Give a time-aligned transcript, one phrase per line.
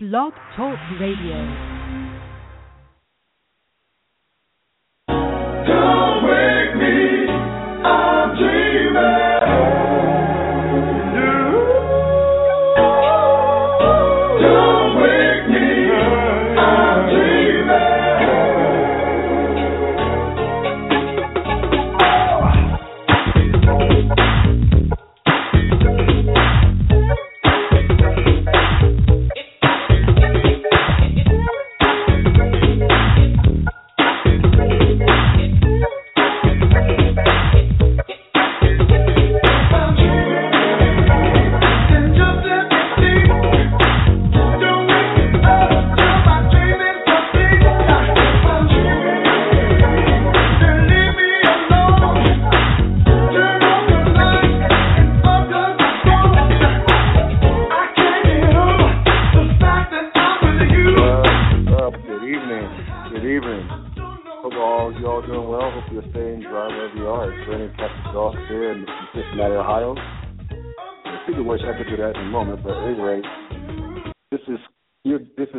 [0.00, 1.77] Blog Talk Radio.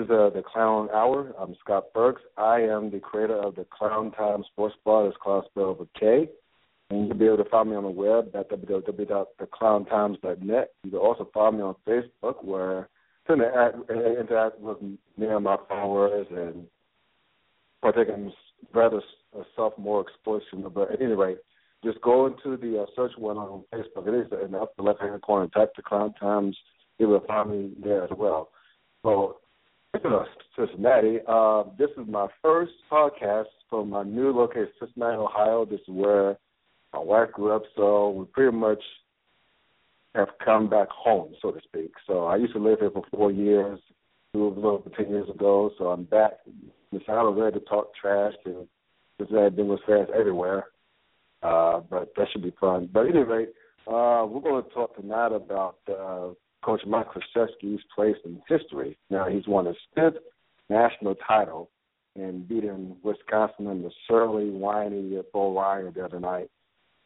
[0.10, 1.34] Is uh, the Clown Hour.
[1.40, 2.22] I'm Scott Burks.
[2.38, 5.06] I am the creator of the Clown Time Sports Bar.
[5.06, 6.30] That's Clown spelled with a K.
[6.90, 10.72] And you'll be able to find me on the web at www.theclowntimes.net.
[10.84, 12.90] You can also find me on Facebook where
[13.30, 13.70] I
[14.20, 16.66] interact with me and my followers and
[17.82, 18.34] partake in
[18.74, 19.02] rather
[19.38, 20.66] a sophomore explosion.
[20.74, 21.38] But at any rate,
[21.84, 24.08] just go into the uh, search one on Facebook.
[24.08, 25.46] It is in the upper left hand corner.
[25.48, 26.58] Type the Clown Times.
[26.98, 28.50] You will find me there as well.
[29.04, 29.38] So,
[30.56, 35.66] Cincinnati, uh, this is my first podcast from my new location, Cincinnati, Ohio.
[35.66, 36.38] This is where
[36.94, 38.82] my wife grew up, so we pretty much
[40.14, 41.92] have come back home, so to speak.
[42.06, 43.80] So I used to live here for four years,
[44.36, 46.34] moved over ten years ago, so I'm back.
[46.92, 48.68] Decided I was ready to talk trash and
[49.56, 50.66] been with fans everywhere.
[51.42, 52.90] Uh, but that should be fun.
[52.92, 53.46] But anyway,
[53.88, 56.30] uh, we're going to talk tonight about uh,
[56.64, 58.98] Coach Mike Krzyzewski's place in history.
[59.10, 60.22] Now he's won his fifth
[60.70, 61.70] national title
[62.16, 66.50] and beating Wisconsin in the surly, whiny Bo Ryan the other night.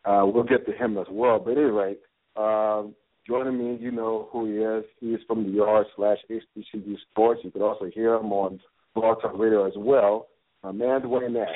[0.05, 1.39] Uh, we'll get to him as well.
[1.39, 1.95] But anyway,
[2.35, 2.83] uh,
[3.27, 4.83] joining me, you know who he is.
[4.99, 7.41] He's from the Yard slash HBCU Sports.
[7.43, 8.59] You can also hear him on
[8.95, 10.27] Blog Talk Radio as well.
[10.63, 11.47] My man, Duane Nash.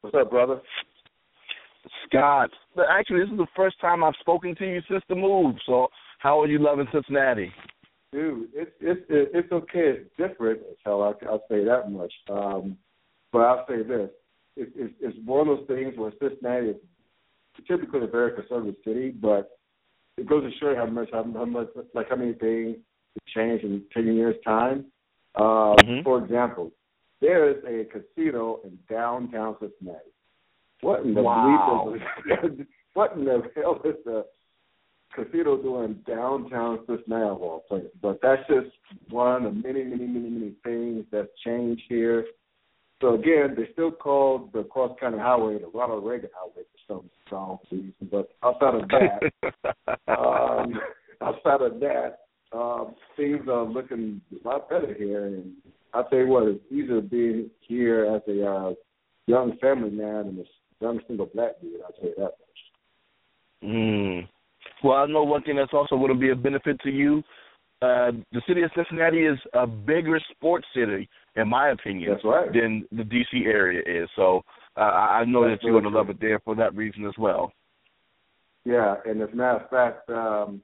[0.00, 0.60] What's up, brother?
[2.06, 2.50] Scott,
[2.90, 5.56] actually, this is the first time I've spoken to you since the move.
[5.66, 5.88] So,
[6.22, 7.52] how are you loving Cincinnati?
[8.12, 9.96] Dude, it's it's it's okay.
[9.96, 10.60] It's different.
[10.84, 12.12] Hell, I, I'll say that much.
[12.30, 12.76] Um,
[13.32, 14.10] but I'll say this:
[14.56, 16.76] it, it, it's one of those things where Cincinnati is
[17.66, 19.58] typically a very conservative city, but
[20.16, 22.76] it goes to show how much how, how much like how many things
[23.14, 24.86] have changed in ten years' time.
[25.34, 26.04] Uh, Mhm.
[26.04, 26.70] For example,
[27.20, 30.10] there is a casino in downtown Cincinnati.
[30.82, 31.94] What in the Wow.
[31.96, 34.26] bleep is what in the hell is the
[35.14, 37.90] casino doing downtown Cincinnati of all places?
[38.00, 38.74] But that's just
[39.10, 42.24] one of many, many, many, many things that's changed here.
[43.00, 47.10] So again, they still call the cross county highway the Ronald Reagan Highway for some
[47.26, 47.92] strong reason.
[48.10, 49.52] But outside of that,
[50.08, 50.80] um,
[51.20, 52.18] outside of that,
[52.52, 55.26] um, things are looking a lot better here.
[55.26, 55.52] And
[55.92, 58.72] I tell you what, it's easier being here as a uh,
[59.26, 60.44] young family man and a
[60.80, 61.80] young single black dude.
[61.84, 63.64] I'll tell you that much.
[63.64, 64.28] mm.
[64.82, 67.22] Well, I know one thing that's also going to be a benefit to you.
[67.80, 72.52] Uh, the city of Cincinnati is a bigger sports city, in my opinion, That's right.
[72.52, 73.44] than the D.C.
[73.46, 74.08] area is.
[74.14, 74.42] So
[74.76, 77.06] uh, I I know That's that you're going to love it there for that reason
[77.06, 77.52] as well.
[78.64, 80.62] Yeah, and as a matter of fact, um,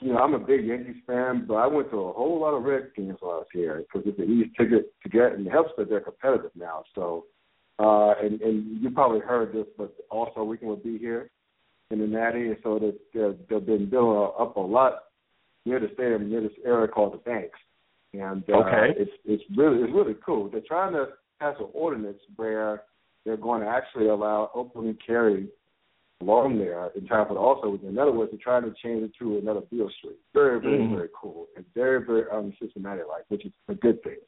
[0.00, 2.62] you know, I'm a big Yankees fan, but I went to a whole lot of
[2.62, 5.50] Red games while I was here because it's an easy ticket to get, and it
[5.50, 6.84] helps that they're competitive now.
[6.94, 7.24] So,
[7.78, 11.30] uh, and and you probably heard this, but also weekend will be here
[11.90, 15.04] in the Natty, and so that they're, they've been building up a lot
[15.64, 17.58] near the stadium, near this area called the Banks,
[18.12, 18.94] and uh, Okay.
[18.98, 20.48] it's it's really it's really cool.
[20.50, 21.08] They're trying to
[21.40, 22.82] pass an ordinance where
[23.24, 25.48] they're going to actually allow open carry
[26.20, 27.90] along there in time for the All Star Weekend.
[27.92, 30.18] In other words, they're trying to change it to another Beale Street.
[30.34, 30.94] Very, very, Mhm.
[30.96, 34.18] very cool and very, very um, Cincinnati like, which is a good thing.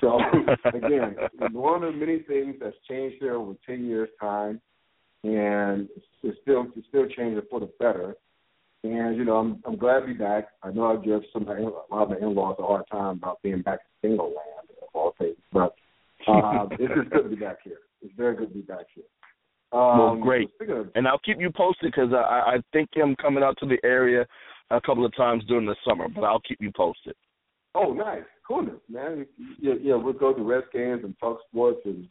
[0.00, 0.20] So
[0.72, 1.16] again,
[1.52, 4.60] one of the many things that's changed here over ten years time,
[5.26, 5.88] and
[6.22, 8.14] it's still it's still changing for the better.
[8.84, 10.48] And you know, I'm I'm glad to be back.
[10.62, 13.16] I know I give some of my, a lot of my in-laws a hard time
[13.16, 15.74] about being back in single land of all things, but
[16.28, 17.78] uh, it's just good to be back here.
[18.02, 19.04] It's very good to be back here.
[19.72, 20.48] Um, Well, great.
[20.60, 23.78] Of And I'll keep you posted because I, I think I'm coming out to the
[23.84, 24.24] area
[24.70, 27.14] a couple of times during the summer, but I'll keep you posted.
[27.74, 29.26] Oh, nice, coolness, man.
[29.60, 32.08] Yeah, yeah, we'll go to Reds games and talk sports and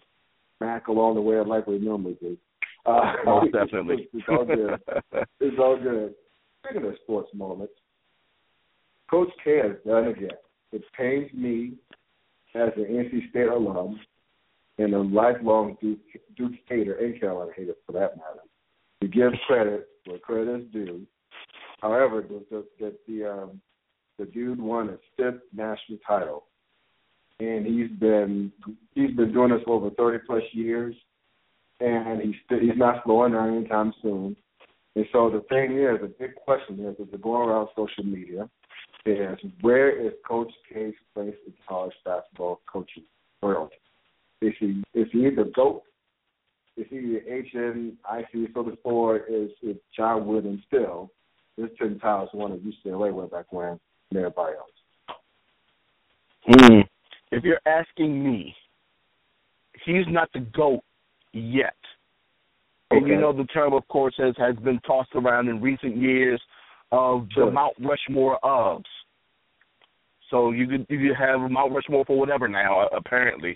[0.57, 2.37] smack along the way like we normally do.
[2.85, 4.07] Uh, Most definitely.
[4.13, 4.79] it's, all good.
[5.39, 6.13] it's all good.
[6.63, 7.73] Speaking of sports moments,
[9.09, 10.29] Coach K has done again.
[10.71, 11.73] It pains me
[12.55, 13.99] as an NC State alum
[14.77, 15.99] and a lifelong Duke,
[16.35, 18.41] Duke hater and Carolina hater for that matter
[19.01, 21.01] to give credit where credit is due.
[21.81, 23.61] However, the the the, the, um,
[24.17, 26.45] the dude won his fifth national title,
[27.39, 28.51] and he's been
[28.93, 30.95] he's been doing this for over thirty plus years,
[31.79, 34.35] and he's st- he's not slowing down anytime soon.
[34.95, 38.49] And so the thing is, the big question is, is going around social media,
[39.05, 43.03] is where is Coach K's place in college basketball coaching
[43.41, 43.75] royalty?
[44.41, 45.83] Is he is he the GOAT?
[46.77, 48.53] Is he the HNIC?
[48.53, 51.11] So the four is is John Wooden still.
[51.57, 53.79] This ten titles won at UCLA way back when
[54.09, 55.17] and everybody else.
[56.47, 56.81] Hmm.
[57.31, 58.55] If you're asking me,
[59.85, 60.81] he's not the GOAT
[61.35, 61.75] yet.
[62.91, 66.41] And you know the term, of course, has has been tossed around in recent years
[66.91, 67.45] of Sure.
[67.47, 68.83] the Mount Rushmore ofs.
[70.29, 73.55] So you could you could have Mount Rushmore for whatever now, uh, apparently.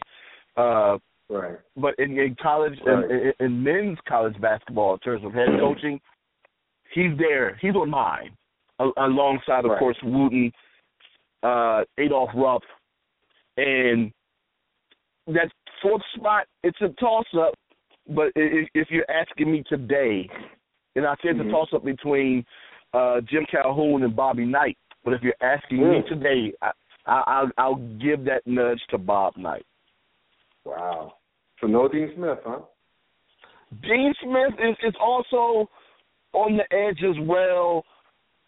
[0.58, 0.98] Uh,
[1.32, 1.60] Right.
[1.78, 3.06] but in, in college, Right.
[3.06, 6.02] in, in, in men's college basketball, in terms of head coaching,
[6.92, 7.54] he's there.
[7.62, 8.36] He's on mine,
[8.98, 9.80] alongside, of Right.
[9.80, 10.52] course, Wooden,
[11.44, 12.64] uh, Adolph Rupp,
[13.58, 14.12] and
[15.28, 15.52] that
[15.84, 16.48] fourth spot.
[16.64, 17.54] It's a toss up,
[18.10, 20.30] but if, if you're asking me today,
[20.96, 21.48] and I said Mhm.
[21.48, 22.46] a toss up between
[22.94, 24.78] uh, Jim Calhoun and Bobby Knight.
[25.04, 26.08] But if you're asking me Mm.
[26.08, 26.72] today, I,
[27.06, 29.66] I, I'll, I'll give that nudge to Bob Knight.
[30.66, 31.14] Wow.
[31.62, 32.60] So no Dean Smith, huh?
[33.82, 35.70] Dean Smith is, is also
[36.34, 37.86] on the edge as well.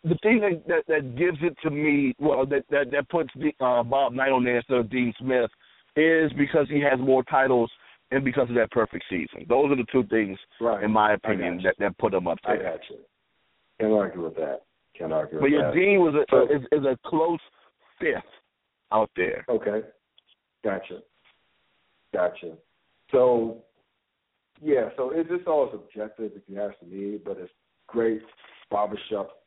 [0.04, 3.54] The thing that, that that gives it to me, well, that that, that puts the,
[3.64, 5.52] uh, Bob Knight on there instead of Dean Smith,
[5.96, 7.72] is because he has more titles
[8.12, 9.46] and because of that perfect season.
[9.48, 10.84] Those are the two things, Right.
[10.84, 12.72] in my opinion, that that put him up I there.
[12.72, 12.98] got you.
[13.80, 14.62] Can't argue with that.
[14.98, 15.74] Can't argue But with that.
[15.74, 17.40] Dean was a, So- is, is a close
[18.00, 18.22] fifth
[18.92, 19.46] out there.
[19.50, 19.82] Okay.
[20.64, 21.00] Gotcha.
[22.14, 22.58] Gotcha.
[23.12, 23.64] So,
[24.62, 27.52] yeah, so it's just all subjective if you ask me, but it's
[27.88, 28.22] great
[28.70, 29.42] barbershop,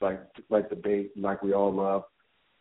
[0.00, 0.20] like
[0.50, 2.04] like debate, like we all love.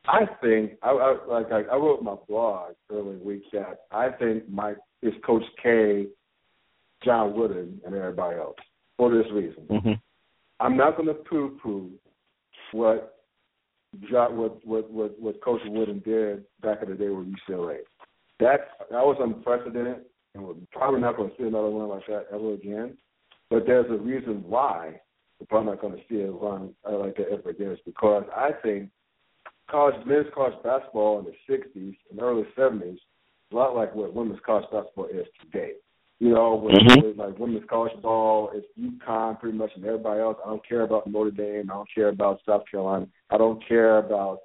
[0.08, 4.10] I think I, I like I, I wrote my blog earlier in week that I
[4.10, 6.08] think Mike is Coach K,
[7.04, 8.58] John Wooden, and everybody else
[8.98, 9.64] for this reason.
[9.70, 9.92] Mm-hmm.
[10.60, 11.92] I'm not going to poo-poo
[12.72, 13.18] what
[14.12, 17.78] John, what, what what what Coach Wooden did back in the day with UCLA.
[18.40, 20.02] That that was unprecedented,
[20.34, 22.98] and we're probably not going to see another one like that ever again.
[23.50, 25.00] But there's a reason why
[25.40, 27.72] we're probably not going to see it run uh, like that ever again.
[27.72, 28.90] Is because I think
[29.70, 33.00] college men's college basketball in the '60s and early '70s is
[33.52, 35.74] a lot like what women's college basketball is today.
[36.20, 37.04] You know, with, Mhm.
[37.04, 40.38] with like women's college ball, it's UConn pretty much, and everybody else.
[40.44, 41.70] I don't care about Notre Dame.
[41.70, 43.08] I don't care about South Carolina.
[43.30, 44.40] I don't care about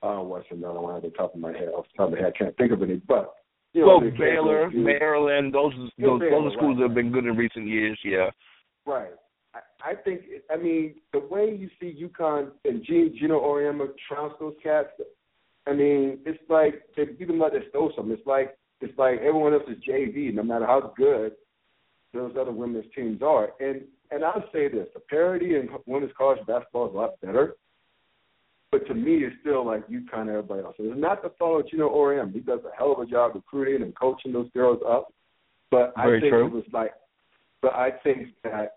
[0.00, 1.68] uh, what's another one at the top of my head.
[1.70, 2.96] Off the top of my head, I can't think of any.
[2.96, 3.34] But
[3.74, 6.76] you know, Well, Baylor, Maryland, those Yeah, those, Baylor, schools right.
[6.76, 7.98] that have been good in recent years.
[8.04, 8.30] Yeah.
[8.86, 9.10] Right.
[9.54, 9.60] I,
[9.90, 10.22] I think.
[10.50, 14.88] I mean, the way you see UConn and G, Geno Auriemma trounce those cats.
[15.68, 18.12] I mean, it's like they beat them like they stole something.
[18.16, 20.32] It's like it's like everyone else is JV.
[20.32, 21.32] No matter how good
[22.14, 26.38] those other women's teams are, and and I'll say this: the parity in women's college
[26.46, 27.56] basketball is a lot better.
[28.70, 30.76] But to me, it's still like UConn and everybody else.
[30.78, 32.34] And it's not the fault of Geno Auriemma.
[32.34, 35.08] He does a hell of a job recruiting and coaching those girls up.
[35.70, 36.46] But Very I think true.
[36.46, 36.92] it was like,
[37.62, 38.76] but I think that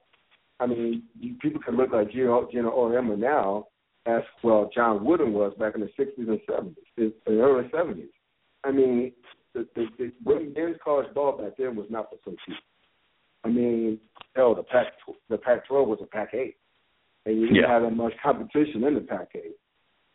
[0.61, 3.65] I mean, you, people can look like Geno, Geno Auriemma now
[4.05, 8.09] as well John Wooden was back in the 60s and 70s, in the early 70s.
[8.63, 9.11] I mean,
[9.53, 12.61] the, the, the women's men's college ball back then was not for some people.
[13.43, 13.99] I mean,
[14.35, 14.87] hell, the Pac
[15.29, 16.53] the Pac-12 was a Pac-8,
[17.25, 17.67] and you didn't Yeah.
[17.67, 19.53] have that much competition in the Pac-8.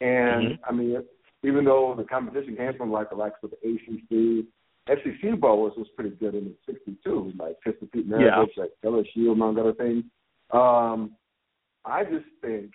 [0.00, 0.59] And Mhm.
[0.64, 1.05] I mean,
[1.43, 4.47] even though the competition came from like the likes of the ACC,
[4.88, 9.33] SEC ball was was pretty good in the '62, like Pistol Pete Maravich, like LSU,
[9.33, 10.05] among other things.
[10.50, 11.16] Um,
[11.85, 12.73] I just think,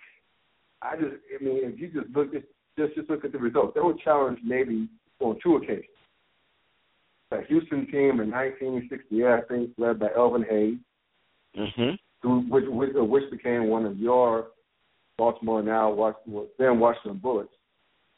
[0.82, 2.42] I just, I mean, if you just look at
[2.78, 4.88] just just look at the results, they were challenged maybe
[5.20, 5.86] on two occasions.
[7.30, 10.78] The Houston team in 1968, I think, led by Elvin Hayes,
[11.56, 11.98] Mhm.
[12.22, 14.48] who which, which, which became one of your
[15.18, 17.54] Baltimore now, Washington, then Washington Bullets,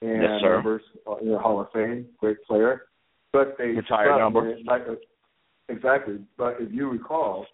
[0.01, 0.55] and Yes, sir.
[0.57, 2.87] members uh, in the Hall of Fame, great player.
[3.33, 4.57] But they Retired number.
[4.65, 4.95] Like uh,
[5.69, 6.25] exactly.
[6.37, 7.47] But if you recall,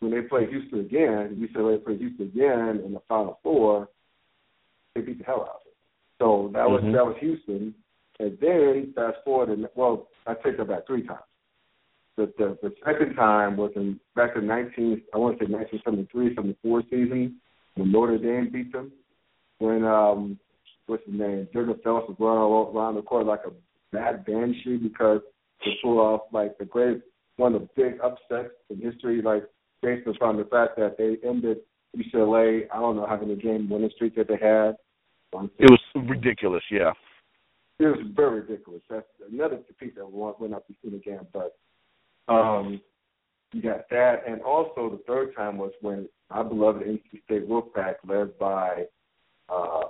[0.00, 3.88] when they played Houston again, UCLA played Houston again in the Final Four,
[5.00, 5.76] they beat the hell out of it.
[6.18, 6.92] So that was Mhm.
[6.92, 7.74] that was Houston,
[8.20, 11.22] And then fast forward, and well, I take that back three times.
[12.16, 16.34] The, the the second time was in back in 19, I want to say 1973,
[16.34, 17.40] 74 season
[17.76, 18.90] when Notre Dame beat them.
[19.58, 20.38] When um,
[20.86, 21.46] what's his name?
[21.52, 23.52] Jurgen Phelps was running around the court like a
[23.94, 25.20] mad banshee because
[25.64, 27.00] they pull off like the great
[27.36, 29.44] one of the big upsets in history, like
[29.80, 31.58] based upon the fact that they ended
[31.96, 32.62] UCLA.
[32.72, 34.76] I don't know how many game winning streak that they had.
[35.32, 36.92] It was ridiculous, yeah.
[37.78, 38.82] It was very ridiculous.
[38.90, 41.56] That's another piece that went up in the game, but
[42.32, 42.80] um,
[43.52, 47.94] you got that, and also the third time was when our beloved NC State Wolfpack,
[48.06, 48.84] led by
[49.48, 49.84] uh,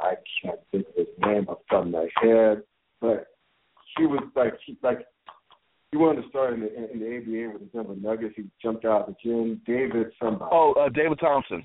[0.00, 2.62] I can't think of his name off the top of my head,
[3.00, 3.28] but
[3.96, 5.06] he was like he like
[5.92, 8.34] he wanted to start in the in the ABA with the Denver Nuggets.
[8.36, 9.60] He jumped out of the gym.
[9.66, 10.50] David somebody.
[10.52, 11.62] Oh, uh, David Thompson.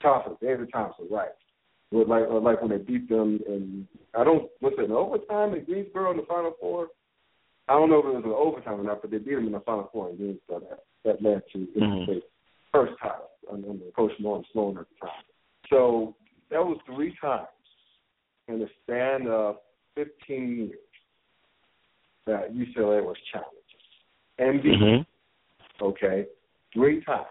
[0.00, 1.28] Thompson, David Thompson, right.
[1.90, 5.54] With like or like when they beat them and I don't was it an overtime
[5.54, 6.88] in Greensboro in the Final Four?
[7.66, 9.52] I don't know if it was an overtime or not, but they beat them in
[9.52, 10.60] the Final Four in Greensboro.
[10.60, 12.12] That that led to mm-hmm.
[12.12, 12.20] the
[12.72, 15.24] first title under Coach Norm Sloan at the time.
[15.70, 16.14] So
[16.50, 17.48] that was three times
[18.48, 19.56] in the span of
[19.94, 20.78] 15 years
[22.26, 23.54] that UCLA was challenged.
[24.38, 25.84] And mm-hmm.
[25.84, 26.26] okay,
[26.72, 27.26] three times.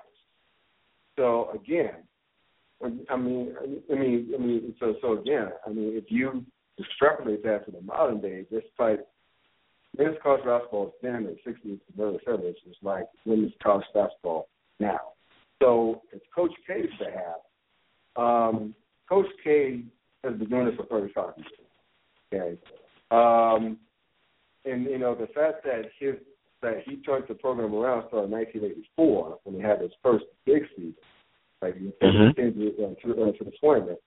[1.15, 1.95] So again,
[2.83, 6.45] I mean, I mean, I mean, so so again, I mean, if you
[6.79, 8.99] extrapolate that to the modern day, this like
[9.97, 14.47] men's college basketball then in the '60s and early '70s was like women's college basketball
[14.79, 14.99] now.
[15.61, 18.23] So it's Coach K's to have.
[18.23, 18.75] Um,
[19.09, 19.83] Coach K
[20.23, 21.49] has been doing this for 35 years.
[22.33, 22.59] Okay,
[23.09, 23.77] um,
[24.65, 26.15] and you know the fact that his
[26.61, 30.63] that he turned the program around started in 1984 when he had his first big
[30.75, 30.95] season,
[31.61, 32.31] like mm-hmm.
[32.35, 33.99] came uh, to, uh, to the tournament,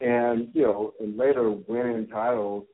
[0.00, 2.64] and you know, and later winning titles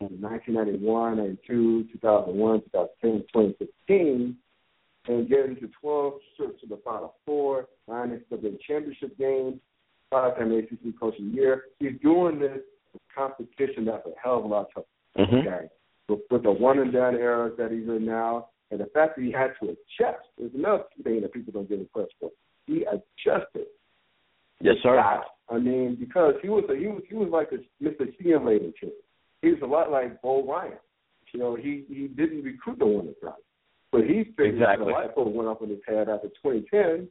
[0.00, 4.36] in 1991, 92, 2001, 2010, 2016,
[5.06, 9.60] and getting to 12 trips to the Final Four, nine NCAA championship games,
[10.10, 11.64] five-time ACC Coach of the Year.
[11.78, 12.58] He's doing this
[13.14, 14.86] competition that's a hell of a lot tougher.
[15.18, 15.48] Mm-hmm.
[15.48, 15.66] Okay,
[16.08, 19.24] with, with the one and done era that he's in now, and the fact that
[19.24, 22.30] he had to adjust is another thing that people don't get credit for.
[22.66, 23.66] He adjusted.
[24.60, 24.98] Yes, sir.
[25.50, 28.08] I mean, because he was a, he was he was like a Mr.
[28.08, 28.92] Accumulator kid.
[29.42, 30.78] He was a lot like Bo Ryan.
[31.32, 33.34] You know, he he didn't recruit the one right,
[33.92, 34.86] but he figured exactly.
[34.86, 37.08] the light bulb went up in his head after 2010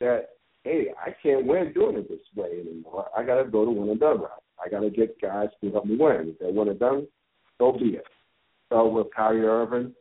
[0.00, 0.28] that
[0.64, 3.06] hey, I can't win doing it this way anymore.
[3.16, 4.42] I got to go to one and done route.
[4.64, 6.34] I got to get guys to help me win.
[6.34, 7.08] If they want it done,
[7.58, 8.04] so be it.
[8.68, 9.92] So with Kyrie Irving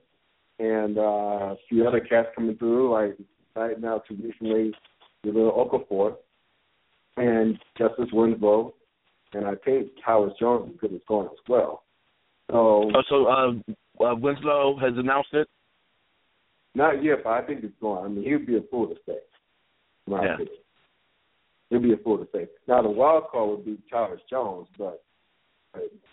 [0.59, 3.17] and uh, a few other cats coming through, like
[3.55, 4.73] right now, too recently,
[5.23, 6.15] the little Okafor
[7.17, 8.73] and Justice Winslow,
[9.33, 11.83] and I think Howard Jones good as going as well.
[12.49, 15.47] So, oh, so uh, uh, Winslow has announced it.
[16.73, 18.05] Not yet, but I think it's going.
[18.05, 19.19] I mean, he'd be a fool to stay.
[20.07, 20.33] My yeah.
[20.35, 20.55] opinion.
[21.69, 22.47] He'd be a fool to stay.
[22.67, 25.01] Now the wild card would be Charles Jones, but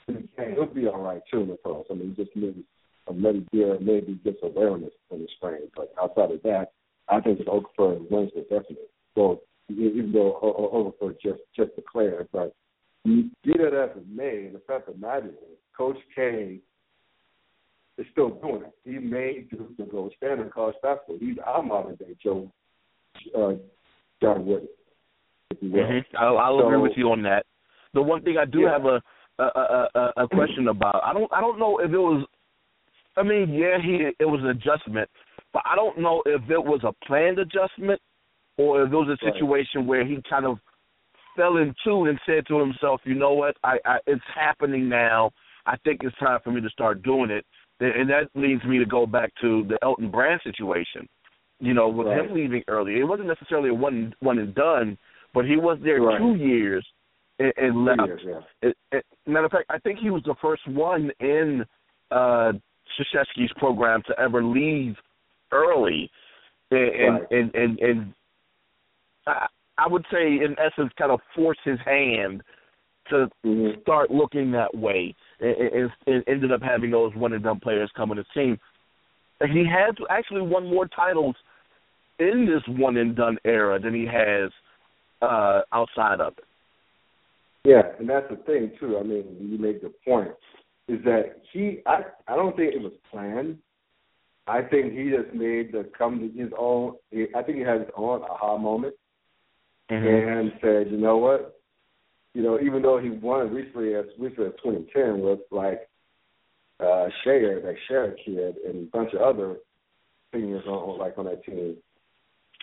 [0.06, 1.86] he'll be all right too in the pros.
[1.90, 2.64] I mean, just maybe
[3.08, 5.62] a little gear, maybe gets awareness in the spring.
[5.74, 6.72] But outside of that,
[7.10, 8.88] I think it's Okafor and Winslow definitely.
[9.14, 12.54] So even though Okafor just just declared, but
[13.04, 16.60] be that as it may, the fact of the matter is, Coach K
[17.96, 18.72] is still doing it.
[18.84, 21.18] He made Duke the gold standard college basketball.
[21.18, 22.50] He's our modern day Joe
[23.36, 23.54] uh,
[24.22, 24.68] John Wood.
[25.62, 26.16] Mm-hmm.
[26.16, 27.46] I'll, I'll so, agree with you on that.
[27.94, 28.72] The one thing I do yeah.
[28.72, 29.00] have a
[29.38, 32.26] a, a a question about, I don't I don't know if it was.
[33.16, 35.08] I mean, yeah, he it was an adjustment,
[35.52, 38.00] but I don't know if it was a planned adjustment
[38.56, 39.86] or if it was a situation right.
[39.86, 40.58] where he kind of
[41.36, 45.30] fell into and said to himself, you know what, I, I it's happening now.
[45.66, 47.44] I think it's time for me to start doing it.
[47.80, 51.08] And that leads me to go back to the Elton Brand situation.
[51.60, 52.24] You know, with right.
[52.24, 54.96] him leaving early, it wasn't necessarily a one one and done,
[55.34, 56.18] but he was there right.
[56.18, 56.86] two years
[57.38, 58.00] and, and left.
[58.06, 58.68] Years, yeah.
[58.68, 61.64] it, it, matter of fact, I think he was the first one in
[62.10, 62.52] uh
[62.98, 64.94] Krzyzewski's program to ever leave
[65.52, 66.10] early,
[66.70, 67.22] and right.
[67.30, 68.14] and and, and
[69.26, 69.46] I,
[69.78, 72.42] I would say, in essence, kind of force his hand
[73.10, 73.80] to mm-hmm.
[73.82, 78.10] start looking that way, and, and, ended up having those one and done players come
[78.10, 78.58] on his team.
[79.40, 81.36] He has actually won more titles
[82.18, 84.50] in this one and done era than he has
[85.22, 86.44] uh outside of it.
[87.64, 88.98] Yeah, and that's the thing too.
[88.98, 90.30] I mean, you make the point
[90.88, 91.80] is that he.
[91.86, 93.58] I I don't think it was planned.
[94.48, 96.94] I think he just made the come to his own.
[97.34, 98.94] I think he had his own aha moment
[99.90, 100.28] mm-hmm.
[100.38, 101.60] and said, you know what,
[102.34, 105.88] you know, even though he won recently as recently as 2010 with like
[106.80, 109.56] uh Scheyer, that Scheyer kid, and a bunch of other
[110.32, 111.76] seniors on like on that team.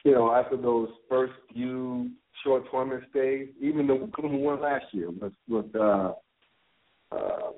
[0.04, 2.12] You know, after those first few
[2.44, 6.14] short tournament stays, even the who won last year was with uh
[7.12, 7.52] uh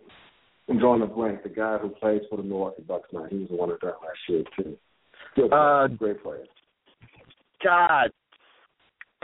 [0.69, 3.47] I'm drawing a blank, the guy who plays for the Milwaukee Bucks now, he was
[3.49, 4.77] the one that last year too.
[5.35, 6.45] Good player, Uh, great player.
[7.63, 8.11] God.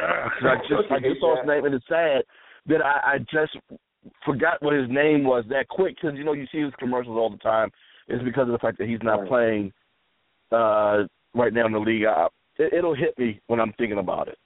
[0.01, 2.23] Ugh, 'cause I just I just saw his name and it's sad
[2.65, 3.55] that I, I just
[4.25, 7.29] forgot what his name was that quick because you know you see his commercials all
[7.29, 7.71] the time.
[8.07, 9.27] It's because of the fact that he's not Right.
[9.27, 9.73] playing
[10.51, 11.03] uh
[11.35, 12.05] right now in the league.
[12.05, 14.37] I, it, it'll hit me when I'm thinking about it.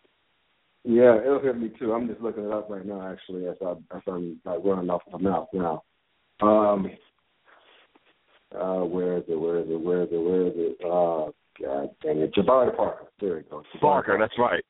[0.84, 1.94] Yeah, it'll hit me too.
[1.94, 5.02] I'm just looking it up right now, actually, as I as I'm like running off
[5.12, 5.84] my mouth now.
[6.42, 6.92] Um,
[8.56, 9.40] uh, where is it?
[9.40, 9.80] Where is it?
[9.80, 10.18] Where is it?
[10.18, 10.78] Where is it?
[10.84, 13.08] Uh, God dang it, Jabari Parker.
[13.20, 13.64] There you go.
[13.76, 14.64] Jabari Parker, that's right.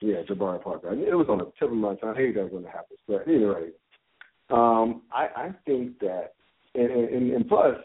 [0.00, 0.90] Yeah, Jabari Parker.
[0.90, 2.14] I mean, it was on the tip of my tongue.
[2.16, 2.98] I hate that when it happens.
[3.06, 3.74] But at any rate,
[4.50, 6.34] um, I, I think that,
[6.74, 7.76] and, and, and plus,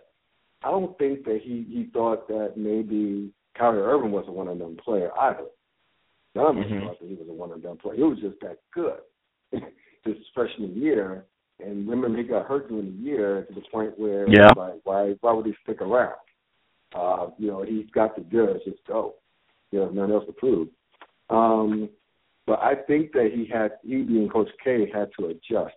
[0.64, 4.60] I don't think that he, he thought that maybe Kyrie Irving was a one and
[4.60, 5.46] done player either.
[6.36, 6.82] None of us Mhm.
[6.86, 7.96] thought that he was a one and done player.
[7.96, 9.00] He was just that good
[10.06, 11.26] his freshman year.
[11.64, 14.54] And remember, he got hurt during the year to the point where Yeah.
[14.56, 16.16] like, why why would he stick around?
[16.94, 18.64] Uh, you know, he's got the goods.
[18.66, 19.16] Just go.
[19.72, 20.68] You know, nothing else to prove.
[21.30, 21.90] Um,
[22.46, 25.76] but I think that he had, he being Coach K, had to adjust.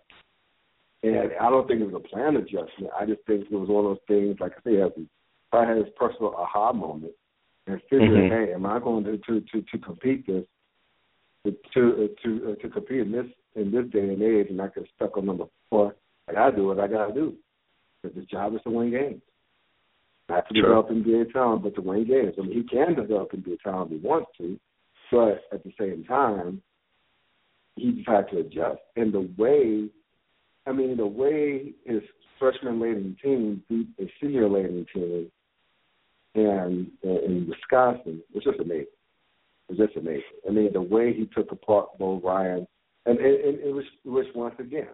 [1.03, 2.91] And I don't think it was a planned adjustment.
[2.99, 5.07] I just think it was one of those things, like I say,
[5.51, 7.13] probably had his personal aha moment
[7.67, 8.29] and figured, Mhm.
[8.29, 10.45] hey, am I going to to to, to compete this
[11.45, 14.67] to to to, uh, to compete in this in this day and age, and I
[14.67, 15.95] get stuck on number four?
[16.29, 17.35] I gotta do what I gotta do
[18.01, 19.21] because his job is to win games.
[20.29, 20.63] Not to Sure.
[20.63, 22.35] develop NBA talent, but to win games.
[22.37, 24.59] I mean, he can develop NBA talent if he wants to,
[25.11, 26.61] but at the same time,
[27.75, 28.81] he just had to adjust.
[28.95, 29.89] And the way,
[30.65, 32.01] I mean, the way his
[32.39, 35.31] freshman laden team beat a senior laden team
[36.35, 38.87] and in Wisconsin was just amazing.
[39.69, 40.23] It was just amazing.
[40.47, 42.67] I mean, the way he took apart Bo Ryan,
[43.05, 44.89] and, and, and it was, which once again,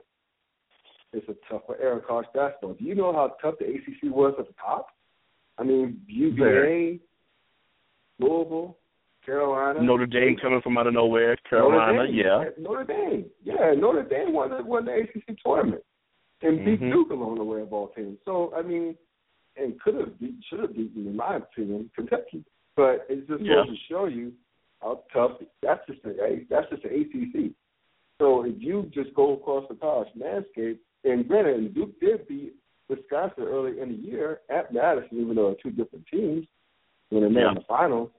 [1.13, 2.73] it's a tougher era college basketball.
[2.73, 4.87] Do you know how tough the ACC was at the top?
[5.57, 6.99] I mean, UVA.
[8.19, 8.77] Louisville,
[9.25, 12.15] Carolina, Notre Dame coming from out of nowhere, Carolina, Notre Dame.
[12.15, 12.43] yeah.
[12.59, 13.25] Notre Dame.
[13.43, 15.83] Yeah, Notre Dame won the, won the ACC tournament
[16.41, 16.91] and beat Mhm.
[16.91, 18.17] Duke along the way of all teams.
[18.25, 18.95] So I mean,
[19.57, 22.43] and could have beat, should have beaten, in my opinion, Kentucky.
[22.75, 23.63] But it just Yeah.
[23.63, 24.33] to show you
[24.81, 25.41] how tough.
[25.61, 27.53] That's just the that's just the ACC.
[28.19, 32.53] So if you just go across the college landscape, and granted, Duke did beat
[32.89, 36.45] Wisconsin early in the year at Madison, even though they're two different teams
[37.09, 37.49] when they met Yeah.
[37.49, 38.11] in the finals.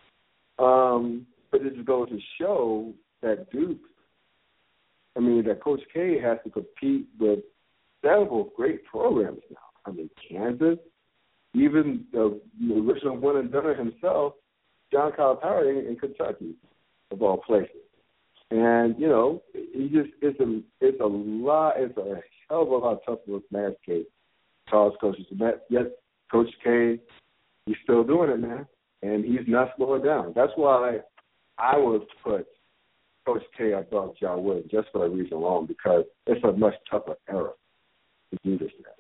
[0.59, 3.79] Um, but it just goes to show that Duke,
[5.17, 7.41] I mean, that Coach K has to compete with
[8.03, 9.57] several great programs now.
[9.85, 10.79] I mean, Kansas,
[11.55, 14.35] even the, the original one and done himself,
[14.91, 16.55] John Calipari in, in Kentucky,
[17.11, 17.77] of all places.
[18.51, 22.21] And you know, he just it's a it's a lot it's a
[22.53, 24.09] hell of a lot tougher with landscape
[24.69, 25.27] college coaches.
[25.31, 25.87] And that yet
[26.31, 26.99] Coach K,
[27.67, 28.67] he's still doing it, man,
[29.03, 30.33] and he's not slowing down.
[30.37, 30.99] That's why
[31.59, 32.47] I would put
[33.27, 37.17] Coach K above John Wood just for that reason alone, because it's a much tougher
[37.29, 37.51] era
[38.31, 38.91] to do this now.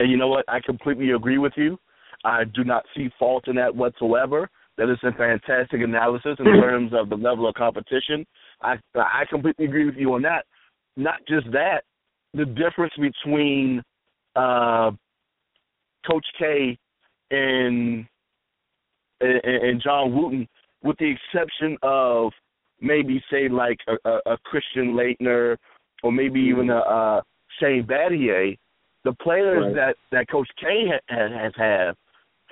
[0.00, 0.44] And you know what?
[0.48, 1.78] I completely agree with you.
[2.24, 4.48] I do not see fault in that whatsoever.
[4.76, 8.26] That is a fantastic analysis in terms of the level of competition.
[8.60, 10.46] I I completely agree with you on that.
[10.96, 11.82] Not just that,
[12.34, 13.82] the difference between
[14.36, 14.90] uh,
[16.06, 16.76] Coach K
[17.30, 18.06] and
[19.20, 20.46] and, and John Wooden,
[20.82, 22.32] with the exception of
[22.80, 25.56] maybe say like a, a, a Christian Laettner
[26.02, 27.22] or maybe even a, a
[27.60, 28.58] Shane Battier,
[29.04, 29.74] the players Right.
[29.74, 31.94] that that Coach K ha- ha- has had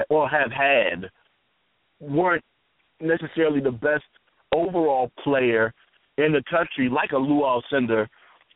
[0.09, 1.11] or have had
[2.01, 2.45] weren't
[3.01, 4.05] necessarily the best
[4.55, 5.73] overall player
[6.19, 8.07] in the country, like a Lou Alcindor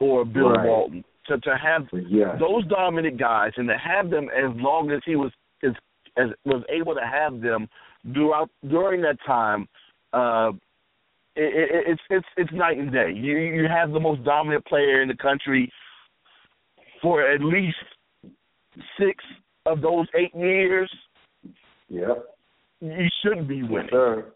[0.00, 0.66] or Bill Right.
[0.66, 1.04] Walton.
[1.28, 2.36] To to have Yeah.
[2.38, 5.32] those dominant guys and to have them as long as he was
[5.64, 5.72] as,
[6.16, 7.68] as was able to have them
[8.12, 9.66] throughout during that time
[10.12, 10.52] uh
[11.34, 15.02] it, it, it's it's it's night and day you you have the most dominant player
[15.02, 15.72] in the country
[17.02, 17.76] for at least
[18.98, 19.24] six
[19.66, 20.90] of those eight years
[21.88, 22.24] Yep.
[22.80, 24.32] you shouldn't be winning Sir.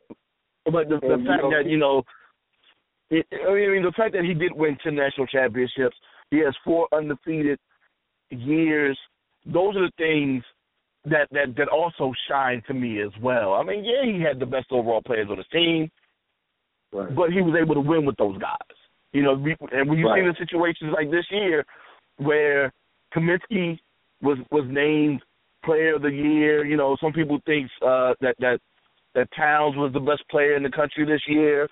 [0.65, 2.03] but the, the fact know- that you know,
[3.11, 5.97] it, I mean, the fact that he did win ten national championships,
[6.31, 7.59] he has four undefeated
[8.31, 8.99] years.
[9.47, 10.45] Those are the things
[11.05, 13.55] that that that also shine to me as well.
[13.55, 15.91] I mean, yeah, he had the best overall players on his team,
[16.93, 17.15] Right.
[17.15, 18.77] but he was able to win with those guys.
[19.13, 19.33] You know,
[19.73, 20.23] and when you Right.
[20.23, 21.65] see the situations like this year,
[22.19, 22.73] where
[23.15, 23.79] Kaminsky
[24.23, 25.23] was was named
[25.65, 26.65] Player of the Year.
[26.65, 28.61] You know, some people think uh, that that
[29.15, 31.69] that Towns was the best player in the country this year,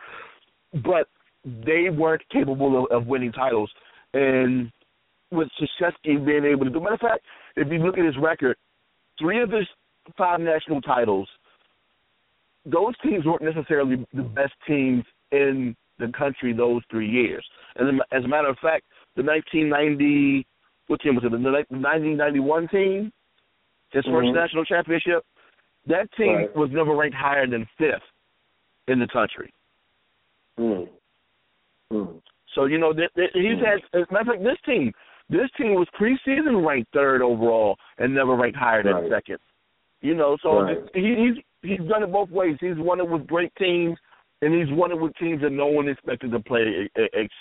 [0.85, 1.09] but
[1.45, 3.71] they weren't capable of, of winning titles.
[4.15, 4.71] And
[5.31, 7.25] with Krzyzewski being able to do, matter of fact,
[7.57, 8.57] if you look at his record,
[9.19, 9.67] three of his
[10.17, 11.29] five national titles,
[12.65, 17.45] those teams weren't necessarily the best teams in the country those three years.
[17.77, 18.85] And as a matter of fact,
[19.17, 20.47] the 1990
[20.89, 21.31] what team was it?
[21.31, 23.13] The 1991 team,
[23.91, 24.35] his 1st Mhm.
[24.35, 25.25] national championship.
[25.87, 26.57] That team Right.
[26.57, 28.05] was never ranked higher than fifth
[28.89, 29.53] in the country.
[30.59, 30.89] Mm.
[31.93, 32.23] Mm.
[32.59, 33.79] So you know, th- th- he's had.
[33.99, 34.93] As a matter of fact, this team,
[35.31, 39.11] this team was preseason ranked third overall and never ranked higher than Right.
[39.11, 39.39] second.
[40.01, 40.79] You know, so Right.
[40.93, 41.45] he, he's
[41.79, 42.57] he's done it both ways.
[42.61, 43.97] He's won it with great teams,
[44.43, 47.33] and he's won it with teams that no one expected to play ex-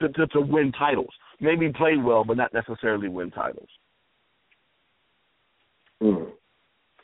[0.00, 1.12] to, to, to win titles.
[1.38, 3.68] Maybe play well, but not necessarily win titles.
[6.02, 6.30] Mm.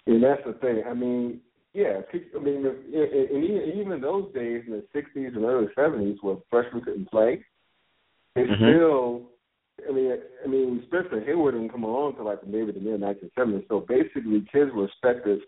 [0.07, 0.85] And that's the thing.
[0.89, 1.41] I mean,
[1.75, 2.01] yeah.
[2.35, 6.83] I mean, and even even those days in the '60s and early '70s, where freshmen
[6.83, 7.45] couldn't play,
[8.39, 8.75] they Mhm.
[8.75, 9.31] still.
[9.89, 13.67] I mean, I mean, Spencer Haywood didn't come along until like maybe the mid 1970s.
[13.69, 15.41] So basically, kids were expected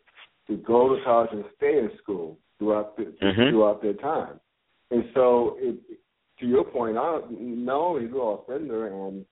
[0.46, 3.50] to go to college and stay in school throughout the, Mhm.
[3.50, 4.40] throughout their time.
[4.90, 5.76] And so, it,
[6.38, 9.24] to your point, I, not only Lou Fender and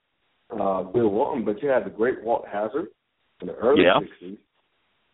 [0.51, 2.89] uh, Bill Walton, but you had the great Walt Hazzard
[3.41, 4.01] in the early Yeah.
[4.01, 4.39] 60s,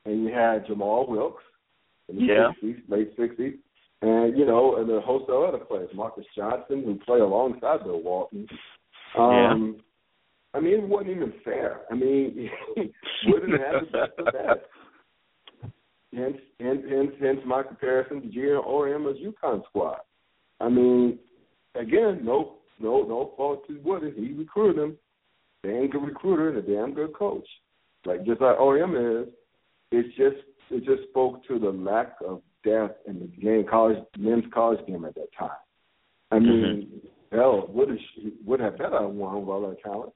[0.05, 1.43] and you had Jamaal Wilkes
[2.09, 2.53] in the Yeah.
[2.63, 3.59] 60s, late 60s,
[4.05, 8.03] and you know, and a host of other players, Marques Johnson, who played alongside Bill
[8.03, 8.47] Walton.
[9.19, 9.81] Um,
[10.53, 11.81] I mean, it wasn't even fair.
[11.91, 12.51] I mean,
[13.27, 15.73] Wooden had the best of best.
[16.15, 19.99] Hence, hence, hence, hence my comparison to Gio Auriemma's UConn squad.
[20.61, 21.19] I mean,
[21.75, 24.15] again, no, no, no fault to Wooden.
[24.17, 24.97] He recruited him.
[25.63, 27.47] Damn good recruiter and a damn good coach.
[28.05, 29.29] Like just like Auriemma is.
[29.93, 30.37] It's just
[30.71, 35.05] it just spoke to the lack of depth in the game, college men's college game
[35.05, 35.51] at that time.
[36.31, 37.37] I mean, mm-hmm.
[37.37, 37.99] hell, would have
[38.45, 40.13] would have better won with all that talent.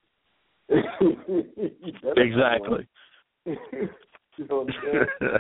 [0.69, 2.87] He better have won.
[2.87, 2.87] Exactly.
[3.47, 5.39] you know what I'm saying?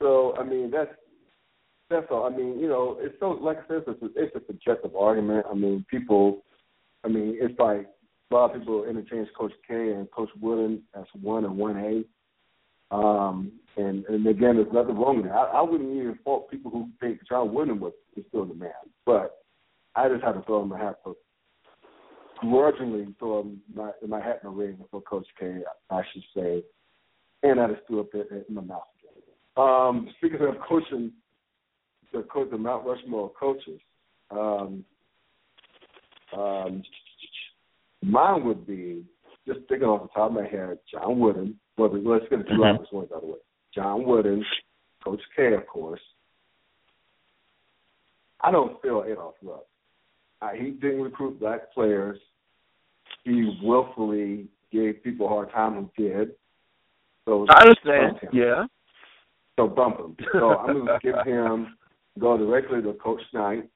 [0.00, 0.90] So I mean that's
[1.90, 2.26] that's all.
[2.26, 5.46] I mean you know it's so like I said it's a, it's a subjective argument.
[5.50, 6.42] I mean people,
[7.04, 7.86] I mean it's like
[8.30, 12.04] a lot of people interchange Coach K and Coach Wooden as one and one A.
[12.90, 15.34] Um, and and again, there's nothing wrong with that.
[15.34, 18.70] I, I wouldn't even fault people who think John Wooden was is still the man,
[19.04, 19.42] but
[19.96, 21.14] I just have to throw in my hat for
[22.40, 25.60] grudgingly throw him my my hat in the ring for Coach K.
[25.90, 26.62] I should say,
[27.42, 28.82] and I just threw up in, in my mouth.
[29.56, 31.12] Um, speaking of coaching,
[32.12, 33.80] the coach, the Mount Rushmore coaches.
[34.30, 34.84] Um,
[36.36, 36.82] um,
[38.02, 39.04] mine would be
[39.46, 41.58] just thinking off the top of my head, John Wooden.
[41.76, 42.74] Well, let's get the 2 Mhm.
[42.74, 43.38] obvious ones out of the way.
[43.72, 44.44] John Wooden,
[45.02, 46.00] Coach K, of course.
[48.40, 49.66] I don't feel Adolph Rupp.
[50.40, 52.20] Uh, he didn't recruit black players.
[53.24, 56.36] He willfully gave people a hard time who did.
[57.24, 58.28] So I understand.
[58.32, 58.66] Yeah.
[59.56, 60.16] So bump him.
[60.32, 61.76] So I'm going to give him
[62.18, 63.68] go directly to Coach Knight.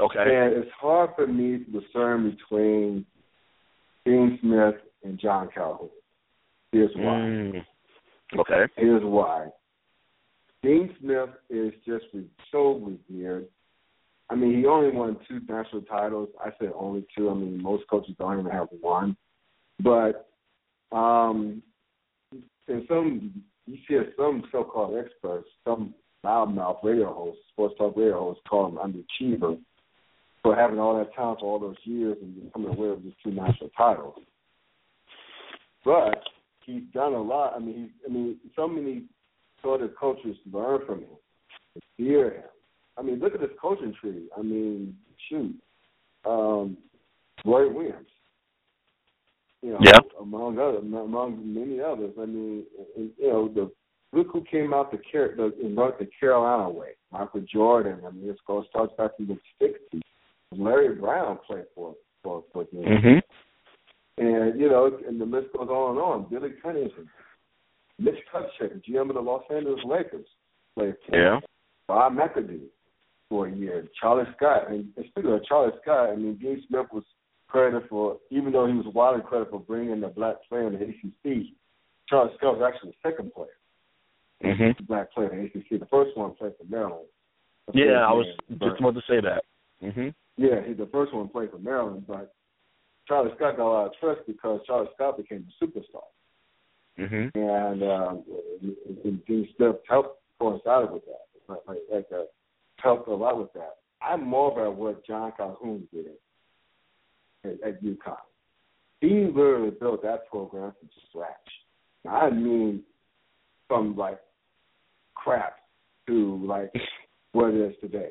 [0.00, 0.18] Okay.
[0.18, 3.04] And it's hard for me to discern between
[4.04, 5.90] Dean Smith and John Calhoun.
[6.72, 7.02] Here's why.
[7.02, 7.64] Mm.
[8.38, 8.72] Okay.
[8.76, 9.48] Here's why.
[10.62, 12.04] Dean Smith is just
[12.50, 13.46] so revered.
[14.30, 16.28] I mean, he only won two national titles.
[16.44, 17.30] I said only two.
[17.30, 19.16] I mean, most coaches don't even have one.
[19.80, 20.28] But
[20.92, 21.62] um,
[22.66, 28.42] and some you see some so-called experts, some loudmouth radio hosts, sports talk radio hosts,
[28.48, 29.58] call him underachiever
[30.42, 33.30] for having all that talent for all those years and becoming aware of just two
[33.30, 34.14] national titles.
[35.84, 36.22] But
[36.64, 37.54] he's done a lot.
[37.56, 39.04] I mean, he, I mean, so many
[39.62, 41.16] sort of coaches learn from him,
[41.96, 42.44] fear him.
[42.96, 44.28] I mean, look at this coaching tree.
[44.36, 44.96] I mean,
[45.28, 45.54] shoot,
[46.24, 46.76] um,
[47.44, 48.06] Roy Williams.
[49.62, 49.98] You know, Yeah.
[50.20, 52.14] among other, among many others.
[52.20, 52.64] I mean,
[52.96, 53.70] and, you know, the
[54.12, 56.94] look who came out the Car- the in North the Carolina way.
[57.10, 58.00] Michael Jordan.
[58.06, 60.02] I mean, this goes starts back in the '60s.
[60.52, 62.84] Larry Brown played for for for him.
[62.84, 63.22] Mhm.
[64.18, 66.28] And you know, and the list goes on and on.
[66.30, 67.08] Billy Cunningham,
[67.98, 70.26] Mitch Kupchak, GM of the Los Angeles Lakers,
[70.74, 71.22] played for him.
[71.22, 71.40] Yeah.
[71.86, 72.66] Bob McAdoo
[73.28, 73.86] for a year.
[74.00, 74.68] Charlie Scott.
[74.70, 77.04] And, and speaking of Charlie Scott, I mean, Dean Smith was
[77.46, 80.84] credited for, even though he was widely credited for bringing the black player in the
[80.84, 81.54] ACC,
[82.08, 83.48] Charlie Scott was actually the second player,
[84.42, 84.76] Mm Mhm.
[84.76, 85.78] the black player in the ACC.
[85.78, 87.08] The first one played for Maryland.
[87.72, 89.44] Yeah, I was just about to say that.
[89.82, 90.14] Mhm.
[90.38, 92.34] Yeah, he the first one played for Maryland, but
[93.06, 96.02] Charlie Scott got a lot of trust because Charlie Scott became a superstar.
[96.98, 97.38] Mm-hmm.
[97.38, 98.24] and um,
[99.28, 101.26] Dean Smith helped coincided with that.
[101.48, 102.24] Like, like, like uh,
[102.78, 103.76] helped a lot with that.
[104.02, 106.06] I'm more about what John Calhoun did
[107.44, 108.16] at, at UConn.
[109.00, 111.30] He literally built that program from scratch.
[112.04, 112.82] Now, I mean,
[113.68, 114.18] from like
[115.14, 115.56] crap
[116.08, 116.72] to like
[117.32, 118.10] what it is today.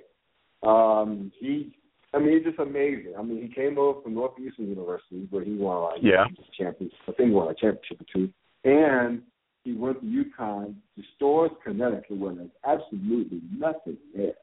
[0.63, 1.77] Um, he,
[2.13, 3.13] I mean, it's just amazing.
[3.17, 6.27] I mean, he came over from Northeastern University where he won like Yeah.
[6.53, 6.93] champions.
[7.07, 8.31] I think he won a championship or two,
[8.63, 9.23] and
[9.63, 14.35] he went to UConn to Storrs, Connecticut, where there's absolutely nothing there,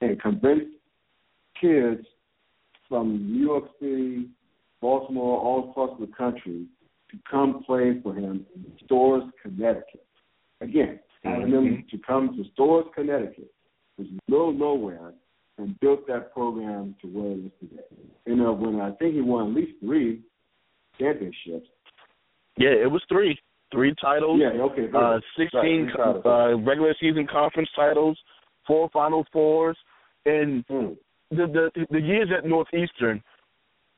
[0.00, 0.76] and convinced
[1.60, 2.06] kids
[2.88, 4.28] from New York City,
[4.80, 6.66] Baltimore, all across the country
[7.10, 10.04] to come play for him in Storrs, Connecticut.
[10.60, 11.88] Again, having them mm-hmm.
[11.96, 13.52] to come to Storrs, Connecticut,
[13.96, 15.12] which is middle nowhere,
[15.60, 17.82] and built that program to where it is today.
[18.26, 20.20] You know, when I think he won at least three
[20.98, 21.68] championships.
[22.56, 23.38] Yeah, it was three,
[23.72, 24.40] three titles.
[24.40, 24.88] Yeah, okay.
[24.94, 28.18] uh, 16 three uh, regular season conference titles,
[28.66, 29.76] four Final Fours,
[30.26, 30.96] and Mm.
[31.30, 33.22] the the the years at Northeastern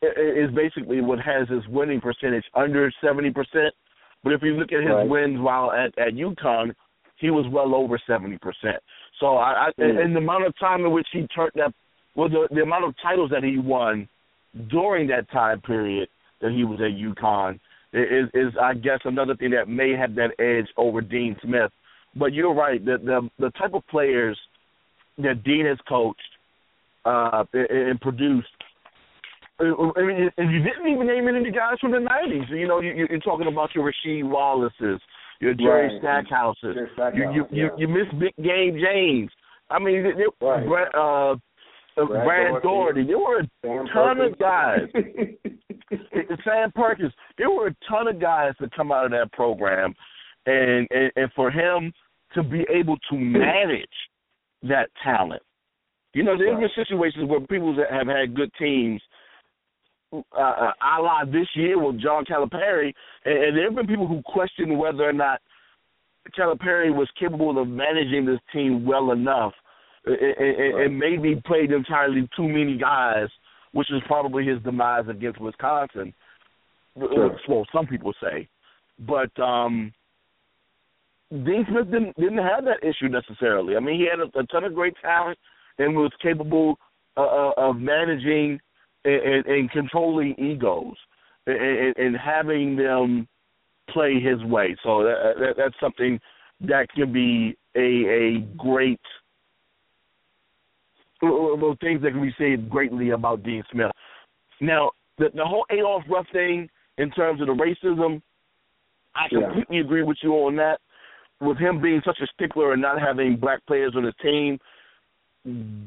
[0.03, 3.75] is basically what has his winning percentage under seventy percent.
[4.23, 5.09] But if you look at his Right.
[5.09, 6.75] wins while at at UConn,
[7.17, 8.81] he was well over seventy percent.
[9.23, 10.05] So I, I Mm.
[10.05, 11.73] and the amount of time in which he turned that,
[12.17, 14.09] well, the the amount of titles that he won
[14.69, 16.09] during that time period
[16.41, 17.61] that he was at UConn
[17.93, 21.71] is is I guess another thing that may have that edge over Dean Smith.
[22.17, 24.37] But you're right, the the the type of players
[25.19, 26.33] that Dean has coached
[27.05, 28.49] uh, and, and produced.
[29.61, 32.51] I mean, and you didn't even name any of the guys from the '90s.
[32.51, 35.01] You know, you, you're talking about your Rasheed Wallaces,
[35.43, 36.01] your Jerry Right.
[36.01, 36.77] Stackhouses.
[37.15, 37.69] You you you, yeah.
[37.77, 39.31] you miss Big Game James.
[39.71, 40.67] I mean, they, they, Right.
[40.67, 41.37] Brad, uh, uh,
[42.07, 43.05] Brad Brad Daugherty.
[43.05, 44.33] There were a Sam ton Perkins.
[44.33, 44.81] of guys.
[46.45, 47.13] Sam Perkins.
[47.39, 49.95] There were a ton of guys that come out of that program,
[50.47, 51.93] and and, and for him
[52.35, 53.85] to be able to manage
[54.63, 55.43] that talent.
[56.15, 59.01] You know, there's been situations where people that have had good teams,
[60.13, 62.93] uh, uh, a la this year with John Calipari,
[63.25, 65.41] and, and there have been people who question whether or not
[66.39, 69.53] Calipari was capable of managing this team well enough,
[70.07, 73.29] and, and, and maybe played entirely too many guys,
[73.73, 76.13] which is probably his demise against Wisconsin.
[76.99, 77.37] Sure.
[77.49, 78.49] Well, some people say,
[78.99, 79.93] but um,
[81.31, 83.77] Dean Smith didn't didn't have that issue necessarily.
[83.77, 85.39] I mean, he had a, a ton of great talent
[85.79, 86.79] and was capable
[87.17, 88.61] uh, uh, of managing
[89.05, 90.95] and, and, controlling egos
[91.47, 93.27] and, and, having them
[93.91, 94.77] play his way.
[94.83, 96.21] So that, that, that's something
[96.61, 99.01] that can be a a great
[101.21, 103.91] well, things that can be said greatly about Dean Smith.
[104.61, 108.21] Now, the the whole Adolph Rupp thing in terms of the racism,
[109.15, 109.47] I Yeah.
[109.47, 110.81] completely agree with you on that.
[111.41, 114.61] With him being such a stickler and not having black players on his team,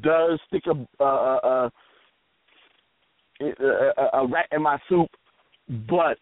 [0.01, 1.71] does stick a a, a,
[3.41, 5.09] Uh, a, a rat in my soup.
[5.89, 6.17] But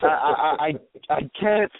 [0.00, 0.56] I I
[1.10, 1.72] I, I can't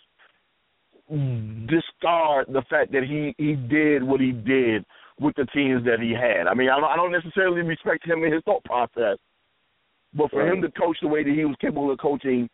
[1.69, 4.85] discard the fact that he he did what he did
[5.21, 6.47] with the teams that he had.
[6.47, 9.19] I mean, I don't, I don't necessarily respect him and his thought process,
[10.15, 12.49] but for him to coach the way that he was capable of coaching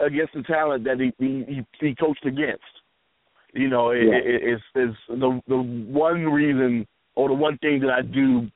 [0.00, 2.62] against the talent that he he, he, he coached against,
[3.54, 4.14] you know, it, Yeah.
[4.16, 8.48] it, it's it's the the one reason or the one thing that I do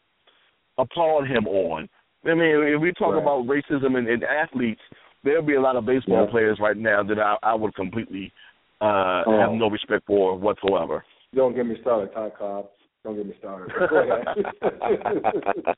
[0.78, 1.88] applaud him on.
[2.24, 3.22] I mean, if we talk Right.
[3.22, 4.80] about racism in, in athletes,
[5.24, 6.30] there'll be a lot of baseball Yeah.
[6.30, 8.32] players right now that I, I would completely
[8.80, 9.38] uh, Oh.
[9.38, 11.04] have no respect for whatsoever.
[11.34, 12.70] Don't get me started, Ty Cobb.
[13.04, 13.72] Don't get me started.
[13.90, 14.26] Go ahead.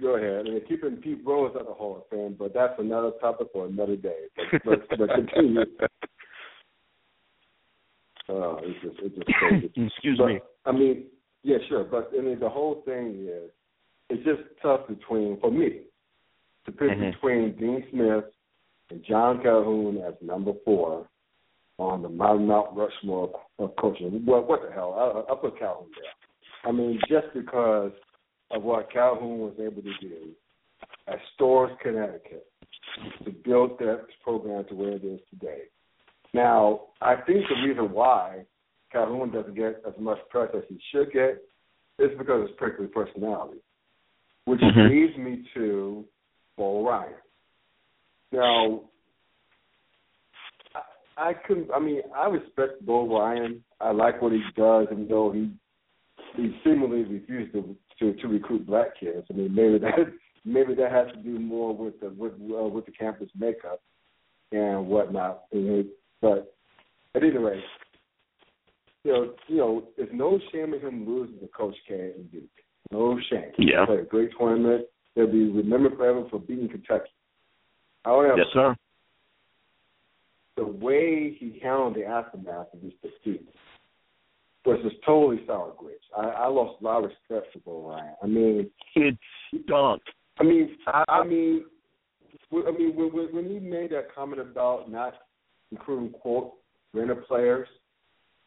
[0.00, 0.46] Go ahead.
[0.46, 3.66] I mean, keeping Pete Rose at the Hall of Fame, but that's another topic for
[3.66, 4.24] another day.
[4.64, 5.64] But, but, but continue.
[8.28, 9.72] Oh, it's just, it's just crazy.
[9.74, 10.40] Excuse But, me.
[10.64, 11.06] I mean,
[11.42, 13.50] yeah, sure, but I mean, the whole thing is,
[14.10, 15.82] it's just tough between for me
[16.66, 17.12] to pick Mhm.
[17.12, 18.24] between Dean Smith
[18.90, 21.08] and John Calhoun as number four
[21.78, 24.24] on the Mount Rushmore of coaching.
[24.26, 25.24] What what the hell?
[25.28, 26.12] I, I put Calhoun there.
[26.64, 27.92] I mean, just because
[28.50, 30.34] of what Calhoun was able to do
[31.06, 32.46] at Storrs, Connecticut,
[33.24, 35.62] to build that program to where it is today.
[36.34, 38.44] Now, I think the reason why
[38.92, 41.42] Calhoun doesn't get as much press as he should get
[41.98, 43.58] is because of his prickly personality,
[44.50, 44.90] which Mhm.
[44.90, 46.04] leads me to
[46.56, 47.14] Bo Ryan.
[48.32, 48.80] Now,
[50.74, 51.70] I, I couldn't.
[51.70, 53.62] I mean, I respect Bo Ryan.
[53.80, 55.52] I like what he does, even though he
[56.34, 59.24] he seemingly refused to, to to recruit black kids.
[59.30, 60.12] I mean, maybe that
[60.44, 63.80] maybe that has to do more with the with uh, with the campus makeup
[64.50, 65.44] and whatnot.
[66.20, 66.52] But
[67.14, 67.62] at any rate,
[69.04, 72.50] you know, you know, it's no shame in him losing to Coach K and Duke.
[72.90, 73.52] No shame.
[73.58, 73.86] Yeah.
[73.86, 74.86] Played a great tournament.
[75.14, 77.10] He'll be remembered forever for beating Kentucky.
[78.04, 78.74] However, Yes, sir.
[80.56, 83.46] the way he handled the aftermath of this defeat
[84.64, 86.04] was just totally sour grapes.
[86.16, 88.14] I, I lost a lot of respect for Bo Ryan.
[88.22, 89.16] I mean, It
[89.64, 90.02] stunk.
[90.38, 91.64] I mean, I, I mean,
[92.52, 95.14] I mean, when, when when he made that comment about not
[95.70, 96.52] including quote
[96.92, 97.68] renter players,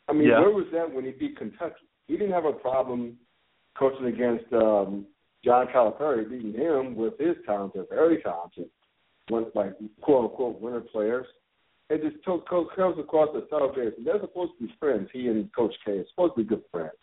[0.07, 0.39] I mean, Yeah.
[0.41, 1.75] where was that when he beat Kentucky?
[2.07, 3.17] He didn't have a problem
[3.77, 5.05] coaching against um,
[5.43, 8.69] John Calipari, beating him with his talented, very talented,
[9.29, 11.27] one like quote unquote winner players.
[11.89, 14.03] It just to- co- comes across as celebration.
[14.03, 15.09] They're supposed to be friends.
[15.11, 16.93] He and Coach K are supposed to be good friends.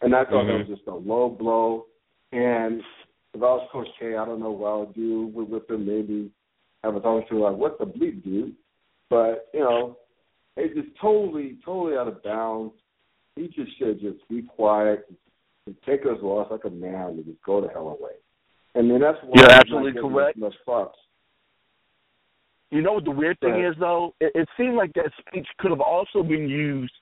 [0.00, 1.86] And I thought that was just a low blow.
[2.30, 2.80] And
[3.34, 5.86] if I was Coach K, I don't know what I would do with, with him.
[5.86, 6.30] Maybe
[6.84, 8.54] have a talk to him like, what the bleep, dude?
[9.10, 9.96] But you know,
[10.56, 12.74] it's just totally, totally out of bounds.
[13.34, 15.08] He just should just be quiet
[15.86, 18.12] take his loss like a man and just go the hell away.
[18.74, 20.38] And then that's why You're absolutely correct.
[20.38, 20.54] Much.
[22.70, 24.14] You know what the weird thing is though?
[24.20, 26.92] It, it seemed like that speech could have also been used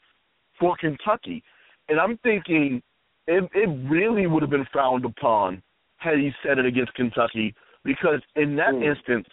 [0.60, 1.42] for Kentucky,
[1.88, 2.82] and I'm thinking
[3.26, 5.62] it, it really would have been frowned upon
[5.96, 8.84] had he said it against Kentucky because in that Mm.
[8.84, 9.26] instance,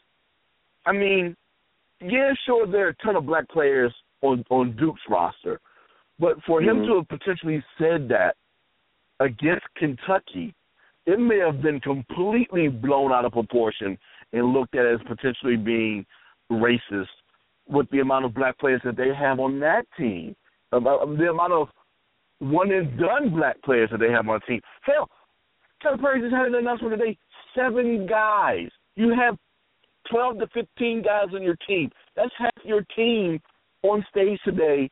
[0.85, 1.35] I mean,
[2.01, 5.59] yeah, sure there are a ton of black players on on Duke's roster,
[6.19, 6.85] but for him Mhm.
[6.87, 8.35] to have potentially said that
[9.23, 10.53] against Kentucky,
[11.05, 13.97] it may have been completely blown out of proportion
[14.33, 16.05] and looked at as potentially being
[16.51, 17.07] racist
[17.67, 20.35] with the amount of black players that they have on that team,
[20.71, 21.67] the amount of
[22.39, 24.61] one and done black players that they have on the team.
[24.81, 25.09] Hell,
[25.83, 27.17] Calipari just had an announcement today:
[27.55, 28.67] seven guys.
[28.95, 29.37] You have
[30.09, 31.89] twelve to fifteen guys on your team.
[32.15, 33.39] That's half your team
[33.83, 34.89] on stage today,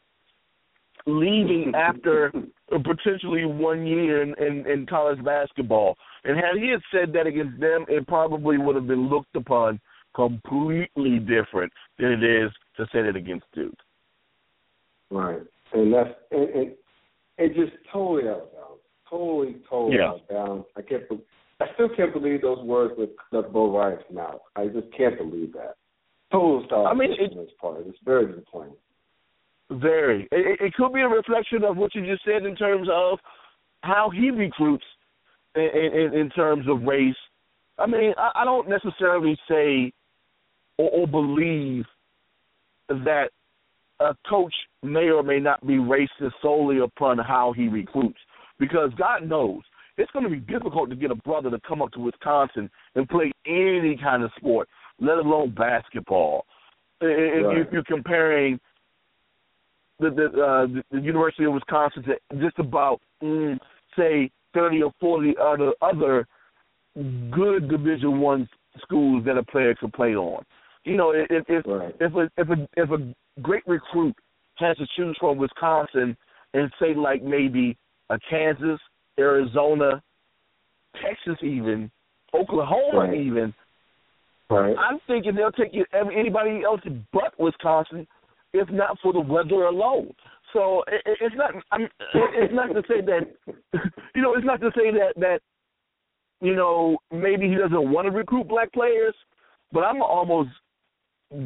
[1.06, 2.32] leaving after
[2.70, 5.96] potentially one year in, in, in college basketball.
[6.24, 9.80] And had he had said that against them, it probably would have been looked upon
[10.16, 13.74] completely different than it is to say it against Duke.
[15.10, 15.42] Right.
[15.74, 16.72] And that's and, and
[17.38, 18.82] it just totally out of bounds.
[19.10, 20.10] Totally, totally Yeah.
[20.10, 20.66] out of bounds.
[20.78, 21.08] I can't.
[21.10, 21.20] be-
[21.60, 24.42] I still can't believe those words with left Bo Ryan's mouth.
[24.56, 25.76] I just can't believe that.
[26.32, 27.86] Total style I mean, on it- his part.
[27.86, 28.76] It's very disappointing.
[29.72, 30.28] Very.
[30.32, 33.20] It, it could be a reflection of what you just said in terms of
[33.82, 34.84] how he recruits
[35.56, 37.16] in, in, in terms of race.
[37.80, 39.94] I mean, I, I don't necessarily say
[40.78, 41.86] or, or believe
[42.90, 43.30] that
[44.02, 44.54] a coach
[44.84, 48.20] may or may not be racist solely upon how he recruits,
[48.60, 49.62] because God knows
[49.98, 53.08] it's going to be difficult to get a brother to come up to Wisconsin and
[53.08, 54.68] play any kind of sport,
[55.00, 56.46] let alone basketball.
[57.00, 57.58] If Right.
[57.58, 58.60] you, you're comparing
[60.02, 63.58] the the, uh, the the University of Wisconsin to just about mm,
[63.98, 66.28] say thirty or forty other other
[67.32, 68.50] good Division One
[68.82, 70.44] schools that a player could play on.
[70.84, 71.96] You know, if if Right.
[72.00, 74.16] if a if a if a great recruit
[74.56, 76.18] has to choose from Wisconsin
[76.54, 77.78] and say like maybe
[78.10, 78.80] a Kansas,
[79.20, 80.02] Arizona,
[81.02, 81.90] Texas, even
[82.34, 83.20] Oklahoma, Right.
[83.20, 83.54] even
[84.50, 84.76] Right.
[84.78, 86.82] I'm thinking they'll take you anybody else
[87.14, 88.06] but Wisconsin,
[88.54, 90.14] if not for the weather alone.
[90.54, 91.52] So it, it- it's not.
[91.72, 93.54] I'm, it's not to say that,
[94.16, 95.40] you know, it's not to say that that,
[96.42, 99.16] you know, maybe he doesn't want to recruit black players,
[99.72, 100.50] but I'm almost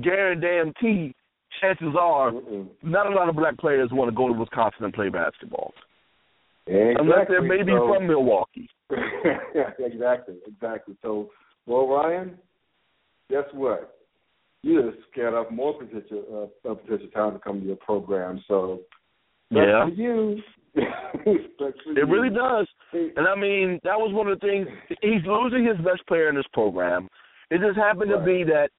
[0.02, 1.14] guarantee
[1.62, 2.68] chances are Mm-mm.
[2.84, 5.74] not a lot of black players want to go to Wisconsin and play basketball,
[6.68, 6.96] Exactly.
[7.00, 8.68] unless they're maybe so, from Milwaukee.
[9.80, 10.96] exactly, exactly.
[11.02, 11.30] So,
[11.66, 12.38] well, Ryan,
[13.30, 13.95] guess what?
[14.66, 18.44] You just scared off more potential uh, potential talent to come to your program.
[18.48, 18.80] So,
[19.52, 19.88] Yeah.
[19.88, 20.42] you.
[21.28, 22.68] It really does.
[22.92, 24.68] And I mean, that was one of the things.
[25.02, 27.08] He's losing his best player in this program.
[27.50, 28.70] It just happened to be that,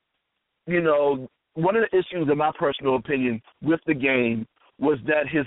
[0.67, 4.47] you know, one of the issues, in my personal opinion, with the game
[4.79, 5.47] was that his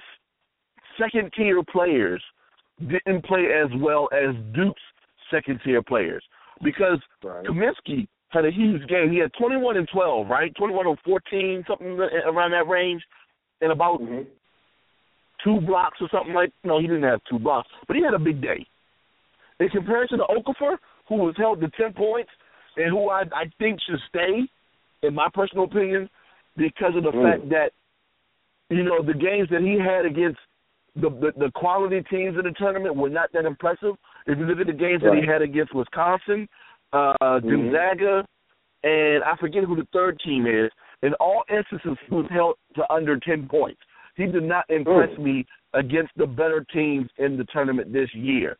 [1.00, 2.24] second tier players
[2.80, 4.82] didn't play as well as Duke's
[5.32, 6.24] second tier players
[6.64, 7.46] because Right.
[7.46, 9.12] Kaminsky had a huge game.
[9.12, 10.54] He had 21 and 12, right?
[10.56, 11.88] 21 and 14, something
[12.26, 13.02] around that range,
[13.62, 14.22] and about hmm
[15.44, 16.52] two blocks or something like.
[16.64, 18.66] No, he didn't have two blocks, but he had a big day.
[19.60, 20.78] In comparison to Okafor,
[21.08, 22.30] who was held to ten points
[22.76, 24.42] and who I I think should stay,
[25.02, 26.10] in my personal opinion,
[26.58, 27.24] because of the Mm.
[27.24, 27.72] fact that
[28.70, 30.40] you know the games that he had against
[30.96, 33.96] the, the the quality teams in the tournament were not that impressive.
[34.28, 36.48] If you look at the games that he had against Wisconsin,
[36.94, 37.50] uh, Mhm.
[37.50, 38.26] Gonzaga,
[38.84, 40.72] and I forget who the third team is.
[41.02, 43.82] In all instances, he was held to under ten points.
[44.16, 45.20] He did not impress Mm.
[45.20, 48.58] me against the better teams in the tournament this year.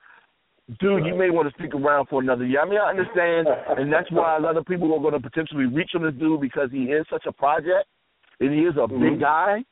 [0.80, 2.62] Dude, you may want to stick around for another year.
[2.62, 5.66] I mean, I understand, and that's why a lot of people are going to potentially
[5.66, 7.88] reach on this dude because he is such a project,
[8.40, 9.00] and he is a Mhm.
[9.00, 9.64] big guy.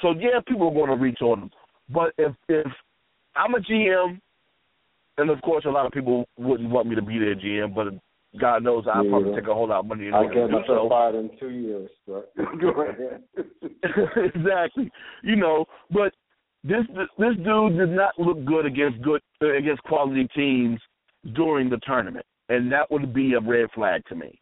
[0.00, 1.50] So yeah, people are going to reach on him.
[1.88, 2.70] But if if
[3.36, 4.20] I'm a GM,
[5.18, 7.88] and of course a lot of people wouldn't want me to be their GM, but
[8.40, 9.10] God knows I'll Yeah.
[9.10, 10.88] probably take a whole lot of money in I get myself so.
[10.88, 13.22] fired in two years, but go ahead.
[14.34, 14.90] exactly.
[15.22, 16.12] You know, but
[16.64, 16.84] this
[17.18, 20.80] this dude did not look good against good uh, against quality teams
[21.34, 24.40] during the tournament, and that would be a red flag to me.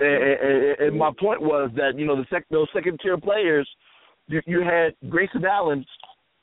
[0.00, 3.68] And, and, and my point was that you know the sec, those second tier players,
[4.28, 5.84] you, you had Grayson Allen,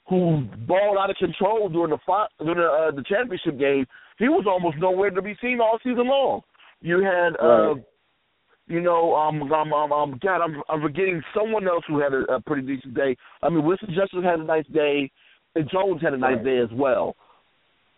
[0.07, 1.97] who balled out of control during the
[2.39, 3.85] during the, uh, the championship game.
[4.17, 6.41] He was almost nowhere to be seen all season long.
[6.81, 7.83] You had uh, Right.
[8.67, 12.35] you know, um, um, um, um, God, I'm, I'm forgetting someone else who had a,
[12.35, 13.15] a pretty decent day.
[13.41, 15.09] I mean, Winston Justice had a nice day,
[15.55, 16.45] and Jones had a nice Right.
[16.45, 17.15] day as well.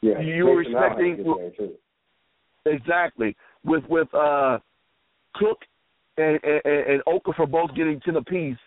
[0.02, 1.74] Yeah, You were Grayson Allen had a expecting- good day, too.
[2.66, 3.36] Exactly.
[3.66, 4.60] With with uh,
[5.36, 5.60] Cook
[6.18, 8.58] and, and and Okafor both getting ten apiece,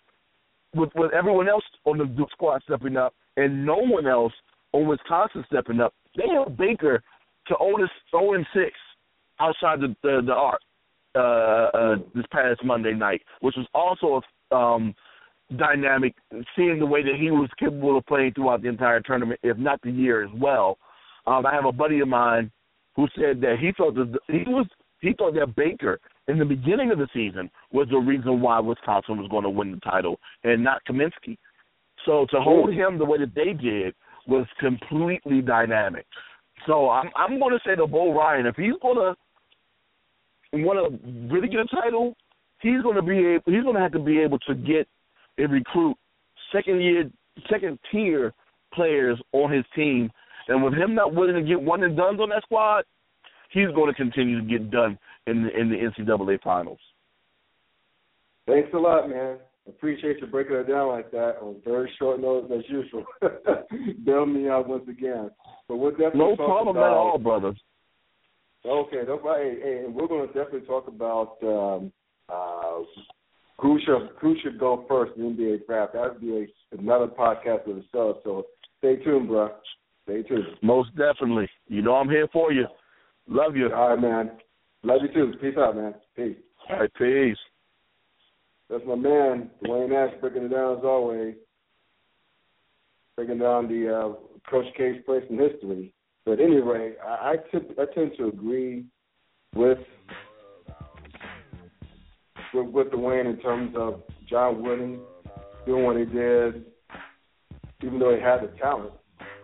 [0.75, 4.33] with with everyone else on the Duke squad stepping up, and no one else
[4.73, 6.99] on Wisconsin stepping up, they held Dekker
[7.47, 8.73] to 0 0 and six
[9.39, 10.61] outside the the, the arc
[11.15, 14.21] uh, uh, this past Monday night, which was also
[14.55, 14.93] um,
[15.57, 16.13] dynamic.
[16.55, 19.81] Seeing the way that he was capable of playing throughout the entire tournament, if not
[19.81, 20.77] the year as well.
[21.25, 22.51] Um, I have a buddy of mine
[22.95, 24.67] who said that he thought that he was
[25.01, 29.17] he thought that Dekker in the beginning of the season was the reason why Wisconsin
[29.17, 31.37] was going to win the title and not Kaminsky.
[32.07, 33.93] So to hold him the way that they did
[34.27, 36.07] was completely dynamic.
[36.65, 39.15] So I'm I'm going to say to Bo Ryan if he's going to
[40.53, 42.15] want to really get a title,
[42.61, 44.87] he's going to be able, he's going to have to be able to get
[45.37, 45.95] and recruit
[46.51, 47.11] second year
[47.51, 48.33] second tier
[48.73, 50.09] players on his team
[50.47, 52.85] and with him not willing to get one and done on that squad,
[53.51, 54.97] he's going to continue to get done
[55.27, 56.79] in the, in the NCAA finals.
[58.47, 59.37] Thanks a lot, man.
[59.67, 63.05] Appreciate you breaking it down like that on very short notice as usual.
[64.05, 65.29] Bail me out once again.
[65.67, 67.53] But we'll definitely No problem about, at all, brother.
[68.65, 71.91] Okay, no, hey, and we're going to definitely talk about um,
[72.29, 72.83] uh,
[73.59, 75.93] who should who should go first in the NBA draft.
[75.93, 78.17] That would be a, another podcast of itself.
[78.23, 78.45] So
[78.79, 79.51] stay tuned, bro.
[80.03, 80.45] Stay tuned.
[80.61, 81.49] Most definitely.
[81.67, 82.65] You know I'm here for you.
[83.27, 83.73] Love you.
[83.73, 84.31] All right, man.
[84.83, 85.37] Love you too.
[85.39, 85.95] Peace out, man.
[86.15, 86.37] Peace.
[86.69, 87.37] All right, peace.
[88.69, 91.35] That's my man, Duane Nash, breaking it down as always.
[93.15, 95.93] Breaking down the uh, Coach K's place in history.
[96.25, 98.85] But at any rate, I, I, tend, tend to agree
[99.55, 99.77] with,
[102.53, 104.99] with with Duane in terms of John Wooden
[105.65, 106.65] doing what he did,
[107.83, 108.91] even though he had the talent,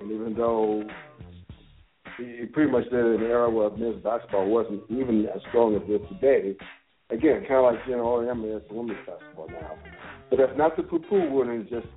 [0.01, 0.83] and even though
[2.17, 5.41] he, he pretty much did it in an era where men's basketball wasn't even as
[5.49, 6.55] strong as it is today.
[7.09, 9.77] Again, kind of like you know, OM is the women's basketball now.
[10.29, 11.61] But that's not to poo-poo Wooden.
[11.61, 11.87] It's just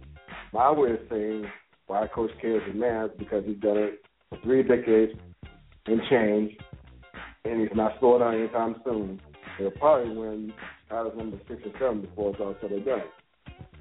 [0.52, 1.46] my way of saying
[1.86, 5.12] why Coach K is a man because he's done it for three decades
[5.86, 6.52] and change,
[7.44, 9.20] and he's not slowing down anytime soon.
[9.58, 10.52] He'll probably win
[10.88, 13.02] titles number six or seven before it's all said and done.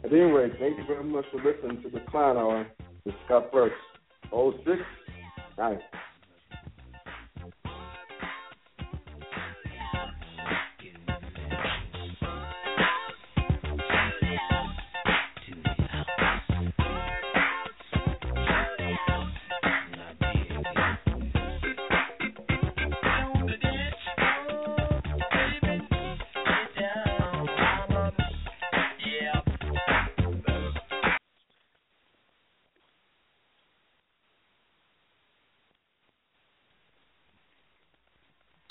[0.04, 2.68] At any rate, thank you very much for listening to the Klein Hour
[3.04, 3.76] with Scott Burks.
[4.32, 4.80] 06.
[5.58, 5.80] Nice.